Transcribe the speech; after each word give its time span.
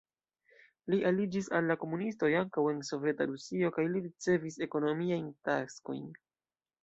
Li 0.93 0.97
aliĝis 1.09 1.49
al 1.59 1.67
la 1.71 1.75
komunistoj 1.81 2.29
ankaŭ 2.39 2.63
en 2.71 2.79
Soveta 2.87 3.27
Rusio 3.33 3.71
kaj 3.77 3.87
li 3.91 4.01
ricevis 4.07 4.59
ekonomiajn 4.69 5.29
taskojn. 5.51 6.09